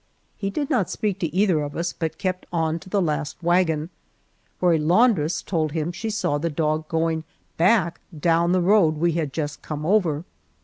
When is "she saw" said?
5.95-6.39